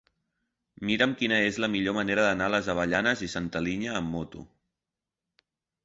[0.89, 4.47] Mira'm quina és la millor manera d'anar a les Avellanes i Santa Linya amb moto.